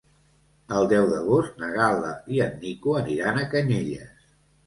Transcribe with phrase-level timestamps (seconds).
[0.77, 4.27] El deu d'agost na Gal·la i en Nico aniran a Canyelles.